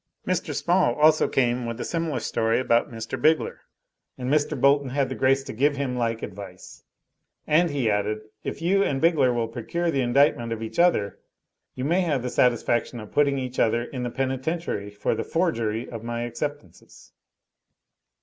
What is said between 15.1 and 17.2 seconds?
the forgery of my acceptances."